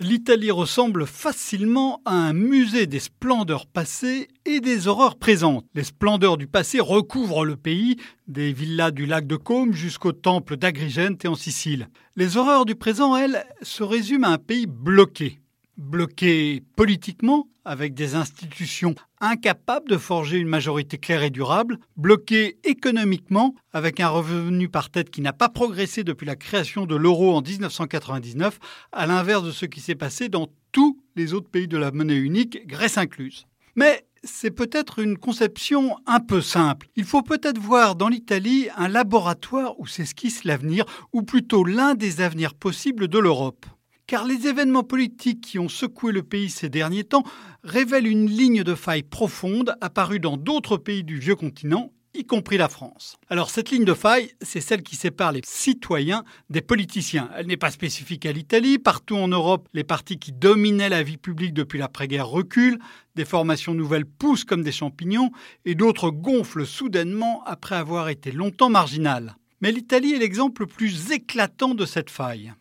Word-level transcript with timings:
L'Italie 0.00 0.52
ressemble 0.52 1.08
facilement 1.08 2.00
à 2.04 2.12
un 2.12 2.32
musée 2.32 2.86
des 2.86 3.00
splendeurs 3.00 3.66
passées 3.66 4.28
et 4.44 4.60
des 4.60 4.86
horreurs 4.86 5.18
présentes. 5.18 5.66
Les 5.74 5.82
splendeurs 5.82 6.36
du 6.36 6.46
passé 6.46 6.78
recouvrent 6.78 7.44
le 7.44 7.56
pays, 7.56 7.96
des 8.28 8.52
villas 8.52 8.92
du 8.92 9.06
lac 9.06 9.26
de 9.26 9.34
Côme 9.34 9.72
jusqu'au 9.72 10.12
temple 10.12 10.56
d'Agrigente 10.56 11.24
en 11.24 11.34
Sicile. 11.34 11.88
Les 12.14 12.36
horreurs 12.36 12.64
du 12.64 12.76
présent, 12.76 13.16
elles, 13.16 13.44
se 13.62 13.82
résument 13.82 14.28
à 14.28 14.34
un 14.34 14.38
pays 14.38 14.66
bloqué 14.66 15.40
bloqué 15.78 16.62
politiquement, 16.76 17.48
avec 17.64 17.94
des 17.94 18.14
institutions 18.14 18.94
incapables 19.20 19.88
de 19.88 19.96
forger 19.96 20.38
une 20.38 20.48
majorité 20.48 20.98
claire 20.98 21.22
et 21.22 21.30
durable, 21.30 21.78
bloqué 21.96 22.58
économiquement, 22.64 23.54
avec 23.72 24.00
un 24.00 24.08
revenu 24.08 24.68
par 24.68 24.90
tête 24.90 25.10
qui 25.10 25.20
n'a 25.20 25.32
pas 25.32 25.48
progressé 25.48 26.04
depuis 26.04 26.26
la 26.26 26.36
création 26.36 26.84
de 26.84 26.96
l'euro 26.96 27.34
en 27.34 27.42
1999, 27.42 28.58
à 28.92 29.06
l'inverse 29.06 29.44
de 29.44 29.52
ce 29.52 29.66
qui 29.66 29.80
s'est 29.80 29.94
passé 29.94 30.28
dans 30.28 30.48
tous 30.72 31.00
les 31.16 31.32
autres 31.32 31.48
pays 31.48 31.68
de 31.68 31.78
la 31.78 31.92
monnaie 31.92 32.16
unique, 32.16 32.66
Grèce 32.66 32.98
incluse. 32.98 33.46
Mais 33.76 34.04
c'est 34.24 34.50
peut-être 34.50 34.98
une 34.98 35.16
conception 35.16 35.96
un 36.06 36.20
peu 36.20 36.40
simple. 36.40 36.88
Il 36.96 37.04
faut 37.04 37.22
peut-être 37.22 37.58
voir 37.58 37.94
dans 37.94 38.08
l'Italie 38.08 38.68
un 38.76 38.88
laboratoire 38.88 39.78
où 39.78 39.86
s'esquisse 39.86 40.42
l'avenir, 40.42 40.84
ou 41.12 41.22
plutôt 41.22 41.64
l'un 41.64 41.94
des 41.94 42.20
avenirs 42.20 42.54
possibles 42.54 43.06
de 43.06 43.18
l'Europe 43.18 43.66
car 44.08 44.24
les 44.24 44.48
événements 44.48 44.82
politiques 44.82 45.42
qui 45.42 45.58
ont 45.60 45.68
secoué 45.68 46.10
le 46.12 46.24
pays 46.24 46.48
ces 46.48 46.70
derniers 46.70 47.04
temps 47.04 47.24
révèlent 47.62 48.08
une 48.08 48.26
ligne 48.26 48.64
de 48.64 48.74
faille 48.74 49.02
profonde 49.04 49.76
apparue 49.80 50.18
dans 50.18 50.38
d'autres 50.38 50.78
pays 50.78 51.04
du 51.04 51.18
vieux 51.18 51.36
continent, 51.36 51.92
y 52.14 52.24
compris 52.24 52.56
la 52.56 52.70
France. 52.70 53.16
Alors 53.28 53.50
cette 53.50 53.70
ligne 53.70 53.84
de 53.84 53.92
faille, 53.92 54.30
c'est 54.40 54.62
celle 54.62 54.82
qui 54.82 54.96
sépare 54.96 55.32
les 55.32 55.42
citoyens 55.44 56.24
des 56.48 56.62
politiciens. 56.62 57.28
Elle 57.36 57.48
n'est 57.48 57.58
pas 57.58 57.70
spécifique 57.70 58.24
à 58.24 58.32
l'Italie. 58.32 58.78
Partout 58.78 59.16
en 59.16 59.28
Europe, 59.28 59.68
les 59.74 59.84
partis 59.84 60.18
qui 60.18 60.32
dominaient 60.32 60.88
la 60.88 61.02
vie 61.02 61.18
publique 61.18 61.52
depuis 61.52 61.78
l'après-guerre 61.78 62.28
reculent, 62.28 62.78
des 63.14 63.26
formations 63.26 63.74
nouvelles 63.74 64.06
poussent 64.06 64.44
comme 64.44 64.62
des 64.62 64.72
champignons, 64.72 65.30
et 65.66 65.74
d'autres 65.74 66.10
gonflent 66.10 66.66
soudainement 66.66 67.44
après 67.44 67.76
avoir 67.76 68.08
été 68.08 68.32
longtemps 68.32 68.70
marginales. 68.70 69.36
Mais 69.60 69.70
l'Italie 69.70 70.14
est 70.14 70.18
l'exemple 70.18 70.62
le 70.62 70.68
plus 70.68 71.12
éclatant 71.12 71.74
de 71.74 71.84
cette 71.84 72.10
faille 72.10 72.54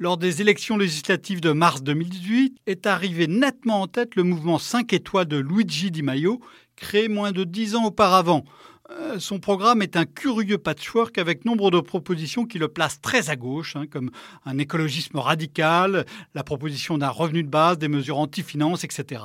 lors 0.00 0.16
des 0.16 0.40
élections 0.40 0.78
législatives 0.78 1.42
de 1.42 1.52
mars 1.52 1.82
2018, 1.82 2.56
est 2.66 2.86
arrivé 2.86 3.26
nettement 3.26 3.82
en 3.82 3.86
tête 3.86 4.16
le 4.16 4.22
mouvement 4.22 4.58
5 4.58 4.92
étoiles 4.94 5.28
de 5.28 5.36
Luigi 5.36 5.90
Di 5.90 6.02
Maio, 6.02 6.40
créé 6.74 7.08
moins 7.08 7.32
de 7.32 7.44
dix 7.44 7.76
ans 7.76 7.84
auparavant. 7.84 8.44
Euh, 8.90 9.18
son 9.18 9.38
programme 9.38 9.82
est 9.82 9.96
un 9.96 10.06
curieux 10.06 10.56
patchwork 10.56 11.18
avec 11.18 11.44
nombre 11.44 11.70
de 11.70 11.80
propositions 11.80 12.46
qui 12.46 12.58
le 12.58 12.68
placent 12.68 13.02
très 13.02 13.28
à 13.28 13.36
gauche, 13.36 13.76
hein, 13.76 13.84
comme 13.86 14.10
un 14.46 14.56
écologisme 14.56 15.18
radical, 15.18 16.06
la 16.34 16.44
proposition 16.44 16.96
d'un 16.96 17.10
revenu 17.10 17.42
de 17.42 17.50
base, 17.50 17.76
des 17.76 17.88
mesures 17.88 18.18
anti-finances, 18.18 18.84
etc. 18.84 19.22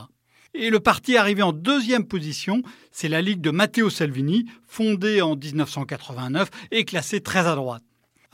Et 0.53 0.69
le 0.69 0.81
parti 0.81 1.15
arrivé 1.15 1.41
en 1.41 1.53
deuxième 1.53 2.05
position, 2.05 2.63
c'est 2.91 3.09
la 3.09 3.21
Ligue 3.21 3.41
de 3.41 3.51
Matteo 3.51 3.89
Salvini, 3.89 4.45
fondée 4.67 5.21
en 5.21 5.37
1989 5.37 6.49
et 6.71 6.83
classée 6.83 7.21
très 7.21 7.47
à 7.47 7.55
droite. 7.55 7.83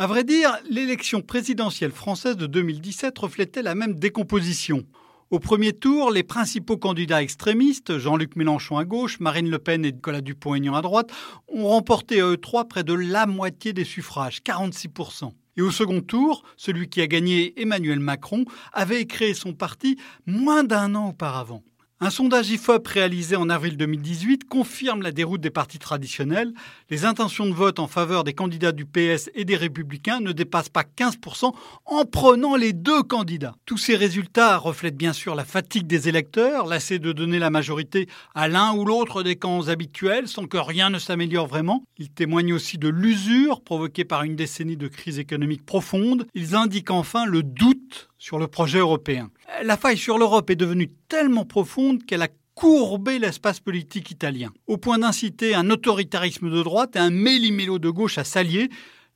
À 0.01 0.07
vrai 0.07 0.23
dire, 0.23 0.57
l'élection 0.67 1.21
présidentielle 1.21 1.91
française 1.91 2.35
de 2.35 2.47
2017 2.47 3.19
reflétait 3.19 3.61
la 3.61 3.75
même 3.75 3.93
décomposition. 3.93 4.83
Au 5.29 5.37
premier 5.37 5.73
tour, 5.73 6.09
les 6.09 6.23
principaux 6.23 6.75
candidats 6.75 7.21
extrémistes, 7.21 7.99
Jean-Luc 7.99 8.35
Mélenchon 8.35 8.79
à 8.79 8.83
gauche, 8.83 9.19
Marine 9.19 9.51
Le 9.51 9.59
Pen 9.59 9.85
et 9.85 9.91
Nicolas 9.91 10.21
Dupont-Aignan 10.21 10.73
à 10.73 10.81
droite, 10.81 11.11
ont 11.49 11.67
remporté 11.67 12.19
à 12.19 12.25
eux 12.25 12.37
trois 12.37 12.65
près 12.65 12.83
de 12.83 12.95
la 12.95 13.27
moitié 13.27 13.73
des 13.73 13.83
suffrages, 13.83 14.39
46%. 14.43 15.33
Et 15.57 15.61
au 15.61 15.69
second 15.69 16.01
tour, 16.01 16.41
celui 16.57 16.89
qui 16.89 17.01
a 17.01 17.05
gagné, 17.05 17.53
Emmanuel 17.61 17.99
Macron, 17.99 18.45
avait 18.73 19.05
créé 19.05 19.35
son 19.35 19.53
parti 19.53 19.99
moins 20.25 20.63
d'un 20.63 20.95
an 20.95 21.09
auparavant. 21.09 21.61
Un 22.03 22.09
sondage 22.09 22.49
IFOP 22.49 22.87
réalisé 22.87 23.35
en 23.35 23.47
avril 23.47 23.77
2018 23.77 24.45
confirme 24.45 25.03
la 25.03 25.11
déroute 25.11 25.39
des 25.39 25.51
partis 25.51 25.77
traditionnels. 25.77 26.51
Les 26.89 27.05
intentions 27.05 27.45
de 27.45 27.53
vote 27.53 27.77
en 27.77 27.85
faveur 27.85 28.23
des 28.23 28.33
candidats 28.33 28.71
du 28.71 28.85
PS 28.87 29.29
et 29.35 29.45
des 29.45 29.55
républicains 29.55 30.19
ne 30.19 30.31
dépassent 30.31 30.69
pas 30.69 30.81
15% 30.81 31.53
en 31.85 32.05
prenant 32.05 32.55
les 32.55 32.73
deux 32.73 33.03
candidats. 33.03 33.53
Tous 33.67 33.77
ces 33.77 33.95
résultats 33.95 34.57
reflètent 34.57 34.97
bien 34.97 35.13
sûr 35.13 35.35
la 35.35 35.45
fatigue 35.45 35.85
des 35.85 36.09
électeurs, 36.09 36.65
lassés 36.65 36.97
de 36.97 37.11
donner 37.11 37.37
la 37.37 37.51
majorité 37.51 38.09
à 38.33 38.47
l'un 38.47 38.73
ou 38.73 38.83
l'autre 38.83 39.21
des 39.21 39.35
camps 39.35 39.67
habituels 39.67 40.27
sans 40.27 40.47
que 40.47 40.57
rien 40.57 40.89
ne 40.89 40.97
s'améliore 40.97 41.45
vraiment. 41.45 41.83
Ils 41.99 42.09
témoignent 42.09 42.53
aussi 42.53 42.79
de 42.79 42.89
l'usure 42.89 43.61
provoquée 43.61 44.05
par 44.05 44.23
une 44.23 44.35
décennie 44.35 44.75
de 44.75 44.87
crise 44.87 45.19
économique 45.19 45.67
profonde. 45.67 46.25
Ils 46.33 46.55
indiquent 46.55 46.89
enfin 46.89 47.27
le 47.27 47.43
doute 47.43 47.80
sur 48.17 48.39
le 48.39 48.47
projet 48.47 48.79
européen. 48.79 49.29
La 49.63 49.77
faille 49.77 49.97
sur 49.97 50.17
l'Europe 50.17 50.49
est 50.49 50.55
devenue 50.55 50.91
tellement 51.07 51.45
profonde 51.45 52.05
qu'elle 52.05 52.21
a 52.21 52.29
courbé 52.55 53.19
l'espace 53.19 53.59
politique 53.59 54.11
italien, 54.11 54.51
au 54.67 54.77
point 54.77 54.99
d'inciter 54.99 55.55
un 55.55 55.69
autoritarisme 55.69 56.49
de 56.49 56.61
droite 56.61 56.95
et 56.95 56.99
un 56.99 57.09
méli-mélo 57.09 57.79
de 57.79 57.89
gauche 57.89 58.17
à 58.17 58.23
s'allier. 58.23 58.69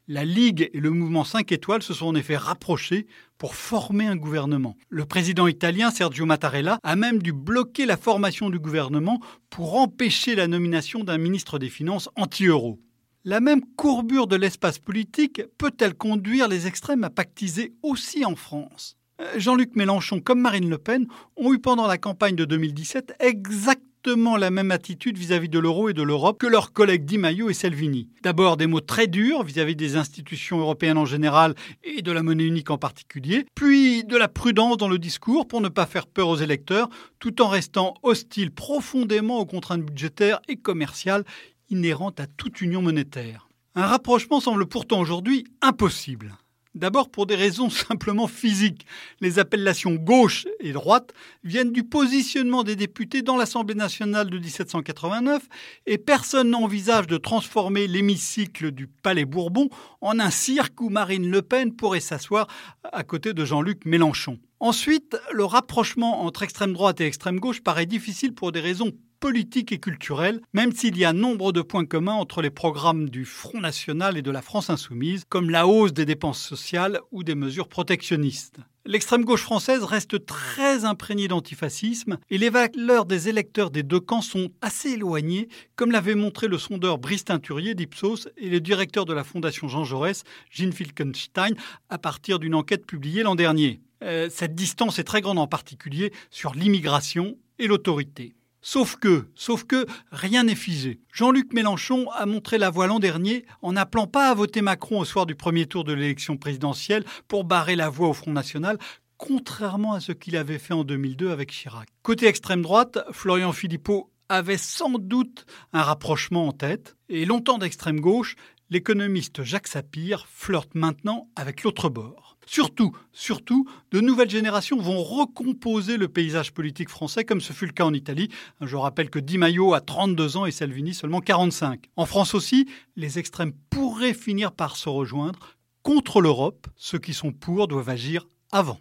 La 0.08 0.24
Ligue 0.24 0.70
et 0.74 0.80
le 0.80 0.92
mouvement 0.92 1.24
5 1.24 1.52
étoiles 1.52 1.82
se 1.82 1.94
sont 1.94 2.08
en 2.08 2.16
effet 2.16 2.38
rapprochés 2.38 3.08
pour 3.38 3.56
former 3.56 4.06
un 4.06 4.16
gouvernement. 4.16 4.78
Le 4.90 5.06
président 5.06 5.48
italien 5.48 5.90
Sergio 5.90 6.26
Mattarella 6.26 6.80
a 6.84 6.96
même 6.96 7.22
dû 7.22 7.34
bloquer 7.34 7.86
la 7.86 7.98
formation 7.98 8.50
du 8.50 8.60
gouvernement 8.60 9.20
pour 9.50 9.76
empêcher 9.76 10.36
la 10.36 10.48
nomination 10.48 11.04
d'un 11.04 11.18
ministre 11.18 11.58
des 11.58 11.70
Finances 11.70 12.10
anti-euro. 12.16 12.80
La 13.28 13.40
même 13.40 13.66
courbure 13.76 14.28
de 14.28 14.36
l'espace 14.36 14.78
politique 14.78 15.42
peut-elle 15.58 15.96
conduire 15.96 16.48
les 16.48 16.68
extrêmes 16.68 17.04
à 17.04 17.10
pactiser 17.10 17.74
aussi 17.82 18.24
en 18.24 18.36
France? 18.36 18.98
Euh, 19.20 19.40
Jean-Luc 19.40 19.76
Mélenchon 19.76 20.20
comme 20.20 20.42
Marine 20.42 20.70
Le 20.70 20.78
Pen 20.78 21.08
ont 21.36 21.52
eu 21.52 21.58
pendant 21.58 21.88
la 21.88 21.98
campagne 21.98 22.36
de 22.36 22.46
2017 22.46 23.16
exactement 23.20 24.38
la 24.38 24.52
même 24.52 24.70
attitude 24.70 25.18
vis-à-vis 25.18 25.50
de 25.50 25.58
l'euro 25.58 25.90
et 25.90 25.94
de 25.94 26.04
l'Europe 26.04 26.38
que 26.38 26.46
leurs 26.46 26.72
collègues 26.72 27.06
Di 27.06 27.18
Maio 27.18 27.50
et 27.50 27.56
Salvini. 27.56 28.10
D'abord 28.22 28.58
des 28.58 28.68
mots 28.68 28.80
très 28.80 29.08
durs 29.08 29.42
vis-à-vis 29.42 29.76
des 29.76 29.96
institutions 29.96 30.60
européennes 30.60 31.00
en 31.00 31.06
général 31.06 31.56
et 31.84 32.04
de 32.04 32.12
la 32.12 32.22
monnaie 32.22 32.46
unique 32.46 32.70
en 32.70 32.78
particulier, 32.78 33.48
puis 33.56 34.04
de 34.04 34.18
la 34.18 34.28
prudence 34.28 34.78
dans 34.78 34.88
le 34.88 35.00
discours 35.00 35.48
pour 35.48 35.62
ne 35.62 35.70
pas 35.70 35.88
faire 35.88 36.06
peur 36.06 36.28
aux 36.28 36.38
électeurs 36.38 36.90
tout 37.18 37.42
en 37.42 37.48
restant 37.48 37.96
hostile 38.04 38.52
profondément 38.52 39.40
aux 39.40 39.48
contraintes 39.48 39.82
budgétaires 39.82 40.42
et 40.48 40.58
commerciales 40.58 41.24
inhérente 41.70 42.20
à 42.20 42.28
toute 42.28 42.62
union 42.62 42.82
monétaire. 42.82 43.50
Un 43.76 43.88
rapprochement 43.88 44.40
semble 44.40 44.68
pourtant 44.68 45.00
aujourd'hui 45.00 45.46
impossible. 45.62 46.38
D'abord 46.76 47.10
pour 47.10 47.26
des 47.26 47.36
raisons 47.36 47.70
simplement 47.70 48.28
physiques. 48.28 48.86
Les 49.22 49.40
appellations 49.40 49.96
gauche 49.96 50.46
et 50.60 50.74
droite 50.74 51.14
viennent 51.44 51.72
du 51.72 51.84
positionnement 51.84 52.64
des 52.64 52.76
députés 52.76 53.22
dans 53.22 53.38
l'Assemblée 53.38 53.76
nationale 53.76 54.30
de 54.30 54.38
1789 54.38 55.48
et 55.86 55.98
personne 55.98 56.50
n'envisage 56.50 57.08
de 57.08 57.18
transformer 57.18 57.88
l'hémicycle 57.88 58.72
du 58.72 58.88
Palais 58.88 59.26
Bourbon 59.26 59.70
en 60.02 60.20
un 60.20 60.30
cirque 60.30 60.82
où 60.82 60.90
Marine 60.90 61.32
Le 61.32 61.42
Pen 61.42 61.74
pourrait 61.74 62.02
s'asseoir 62.02 62.48
à 62.84 63.04
côté 63.04 63.34
de 63.34 63.46
Jean-Luc 63.46 63.86
Mélenchon. 63.86 64.38
Ensuite, 64.60 65.18
le 65.32 65.46
rapprochement 65.46 66.24
entre 66.24 66.44
extrême 66.44 66.74
droite 66.74 67.00
et 67.00 67.06
extrême 67.06 67.40
gauche 67.40 67.62
paraît 67.62 67.86
difficile 67.86 68.34
pour 68.34 68.52
des 68.52 68.60
raisons 68.60 68.92
politique 69.20 69.72
et 69.72 69.80
culturelle, 69.80 70.42
même 70.54 70.72
s'il 70.72 70.98
y 70.98 71.06
a 71.06 71.14
nombre 71.14 71.52
de 71.52 71.62
points 71.62 71.86
communs 71.86 72.14
entre 72.14 72.42
les 72.42 72.50
programmes 72.50 73.10
du 73.10 73.26
Front 73.26 73.60
National 73.60 74.18
et 74.18 74.22
de 74.22 74.32
la 74.32 74.42
France 74.42 74.70
Insoumise, 74.70 75.24
comme 75.30 75.50
la 75.50 75.68
hausse 75.68 75.94
des 75.94 76.06
dépenses 76.06 76.42
sociales 76.42 77.00
ou 77.12 77.24
des 77.24 77.36
mesures 77.36 77.68
protectionnistes. 77.68 78.58
L'extrême 78.88 79.26
gauche 79.26 79.42
française 79.42 79.84
reste 79.84 80.28
très 80.28 80.86
imprégnée 80.86 81.28
d'antifascisme 81.28 82.18
et 82.30 82.38
les 82.38 82.52
valeurs 82.52 83.06
des 83.06 83.30
électeurs 83.30 83.72
des 83.72 83.82
deux 83.82 84.00
camps 84.00 84.22
sont 84.22 84.50
assez 84.62 84.92
éloignées, 84.92 85.48
comme 85.76 85.92
l'avait 85.92 86.14
montré 86.14 86.48
le 86.48 86.60
sondeur 86.60 87.00
Brice 87.00 87.26
Teinturier 87.26 87.74
d'Ipsos 87.74 88.30
et 88.38 88.48
le 88.48 88.60
directeur 88.60 89.06
de 89.06 89.14
la 89.14 89.24
Fondation 89.24 89.68
Jean 89.68 89.86
Jaurès, 89.86 90.24
Jean 90.52 90.72
Filkenstein, 90.72 91.56
à 91.90 91.98
partir 91.98 92.38
d'une 92.38 92.54
enquête 92.54 92.86
publiée 92.86 93.24
l'an 93.24 93.34
dernier. 93.34 93.82
Euh, 94.04 94.30
cette 94.30 94.54
distance 94.54 95.00
est 95.00 95.04
très 95.04 95.22
grande 95.22 95.40
en 95.40 95.48
particulier 95.48 96.14
sur 96.30 96.54
l'immigration 96.54 97.38
et 97.58 97.66
l'autorité. 97.66 98.36
Sauf 98.68 98.96
que, 98.96 99.28
sauf 99.36 99.64
que, 99.64 99.86
rien 100.12 100.46
n'est 100.46 100.56
figé. 100.56 101.00
Jean-Luc 101.14 101.54
Mélenchon 101.54 102.10
a 102.10 102.26
montré 102.26 102.58
la 102.58 102.72
voie 102.72 102.88
l'an 102.88 102.98
dernier 102.98 103.46
en 103.62 103.74
n'appelant 103.74 104.08
pas 104.08 104.28
à 104.32 104.34
voter 104.34 104.64
Macron 104.64 105.00
au 105.00 105.06
soir 105.06 105.28
du 105.28 105.36
premier 105.36 105.68
tour 105.68 105.84
de 105.84 105.94
l'élection 105.94 106.36
présidentielle 106.36 107.06
pour 107.28 107.44
barrer 107.44 107.76
la 107.76 107.90
voie 107.90 108.08
au 108.08 108.14
Front 108.14 108.32
National, 108.32 108.80
contrairement 109.18 109.94
à 109.94 110.00
ce 110.00 110.14
qu'il 110.14 110.36
avait 110.36 110.58
fait 110.58 110.74
en 110.74 110.84
2002 110.84 111.30
avec 111.30 111.52
Chirac. 111.52 111.88
Côté 112.02 112.26
extrême 112.26 112.64
droite, 112.64 112.98
Florian 113.12 113.54
Philippot 113.54 114.12
avait 114.30 114.58
sans 114.58 114.98
doute 114.98 115.46
un 115.72 115.84
rapprochement 115.84 116.48
en 116.48 116.52
tête, 116.52 116.96
et 117.08 117.26
longtemps 117.26 117.60
d'extrême 117.60 118.00
gauche, 118.00 118.36
l'économiste 118.72 119.44
Jacques 119.44 119.68
Sapir 119.68 120.26
flirte 120.28 120.74
maintenant 120.74 121.30
avec 121.36 121.62
l'autre 121.62 121.90
bord. 121.90 122.35
Surtout, 122.46 122.96
surtout, 123.12 123.68
de 123.92 124.02
nouvelles 124.02 124.30
générations 124.30 124.80
vont 124.80 125.02
recomposer 125.02 125.98
le 125.98 126.08
paysage 126.08 126.54
politique 126.54 126.90
français 126.90 127.26
comme 127.26 127.42
ce 127.42 127.54
fut 127.54 127.66
le 127.66 127.72
cas 127.72 127.86
en 127.86 127.94
Italie. 127.94 128.30
Je 128.62 128.76
rappelle 128.76 129.10
que 129.10 129.20
Di 129.20 129.38
Maio 129.38 129.74
a 129.74 129.82
32 129.82 130.38
ans 130.38 130.46
et 130.46 130.52
Salvini 130.52 130.94
seulement 130.94 131.22
45. 131.22 131.90
En 131.96 132.06
France 132.06 132.36
aussi, 132.36 132.68
les 132.96 133.20
extrêmes 133.20 133.54
pourraient 133.70 134.14
finir 134.14 134.52
par 134.52 134.76
se 134.76 134.90
rejoindre 134.90 135.40
contre 135.84 136.22
l'Europe. 136.22 136.68
Ceux 136.76 137.00
qui 137.00 137.14
sont 137.14 137.32
pour 137.32 137.68
doivent 137.68 137.90
agir 137.90 138.28
avant. 138.52 138.80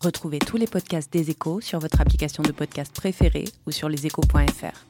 Retrouvez 0.00 0.38
tous 0.38 0.56
les 0.56 0.66
podcasts 0.66 1.12
des 1.12 1.30
échos 1.30 1.60
sur 1.60 1.78
votre 1.78 2.00
application 2.00 2.42
de 2.42 2.52
podcast 2.52 2.94
préférée 2.94 3.44
ou 3.66 3.70
sur 3.70 3.88
leséchos.fr. 3.88 4.89